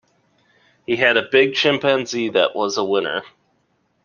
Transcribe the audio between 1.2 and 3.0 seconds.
big chimpanzee that was a